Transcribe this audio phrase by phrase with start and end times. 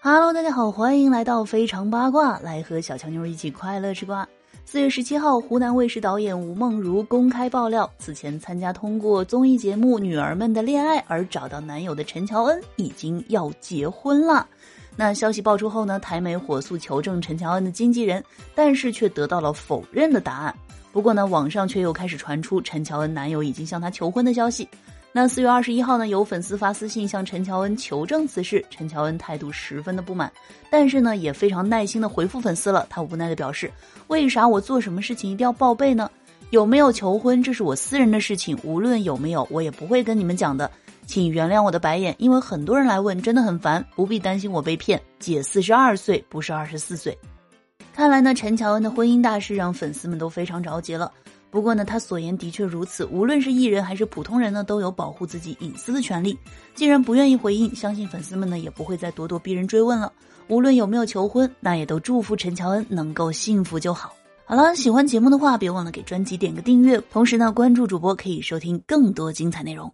[0.00, 4.26] Hello，大家好，欢迎来到非常八卦，来和小强妞一起快乐吃瓜。
[4.64, 14.46] 四月十七号，湖南卫视导演吴梦如公开爆料，此前参加通过综艺节目《女儿们的恋爱》而找到男友的陈乔恩已经要结婚了。
[14.94, 18.22] 那消息爆出后呢，台媒火速求证陈乔恩的经纪人，
[18.54, 20.54] 但是却得到了否认的答案。
[20.92, 24.68] 不过呢，网上却又开始传出陈乔恩男友已经向她求婚的消息。
[25.20, 30.32] 那四月二十一号呢，有粉丝发私信向陈乔恩求证此事，陈乔恩态度十分的不满，
[30.70, 32.86] 但是呢，也非常耐心的回复粉丝了。
[32.88, 33.68] 他无奈的表示
[34.06, 36.08] ：“为啥我做什么事情一定要报备呢？
[36.50, 40.70] 有没有求婚，这是我私人的事情，无论有没有，我也不会跟你们讲的。
[41.04, 45.02] 请原谅我的白眼，因为很多人来问，真的很烦，不必担心我被骗。
[45.18, 47.18] 姐四十二岁，不是二十四岁。
[47.92, 51.10] 看来呢，陈乔恩的婚姻大事让粉丝们都非常着急了。”
[51.50, 53.04] 不过呢，他所言的确如此。
[53.06, 56.38] 无论是艺人还是普通人呢，都有保护自己隐私的权利。
[56.74, 60.12] 既然不愿意回应，相信粉丝们呢也不会再咄咄逼人追问了。
[60.48, 64.14] 无论有没有求婚，那也都祝福陈乔恩能够幸福就好。
[64.44, 69.92] 好了，喜欢节目的话，别忘了给专辑点个订阅，同时呢关注主播，可以收听更多精彩内容。